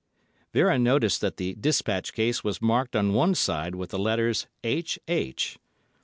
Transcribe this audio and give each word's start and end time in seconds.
Vera 0.51 0.79
noticed 0.79 1.21
that 1.21 1.37
the 1.37 1.53
despatch 1.53 2.11
case 2.13 2.43
was 2.43 2.59
marked 2.59 2.95
on 2.95 3.13
one 3.13 3.35
side 3.35 3.75
with 3.75 3.91
the 3.91 3.99
letters 3.99 4.47
'H. 4.63 4.97
H. 5.07 5.59